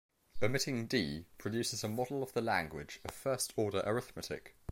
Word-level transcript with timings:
Omitting 0.41 0.87
"D" 0.87 1.27
produces 1.37 1.83
a 1.83 1.87
model 1.87 2.23
of 2.23 2.33
the 2.33 2.41
language 2.41 2.99
of 3.05 3.11
first 3.13 3.53
order 3.55 3.83
arithmetic. 3.85 4.55